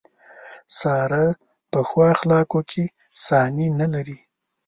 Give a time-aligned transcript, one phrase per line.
[0.77, 1.25] ساره
[1.71, 2.83] په ښو اخلاقو کې
[3.25, 4.17] ثاني نه لري.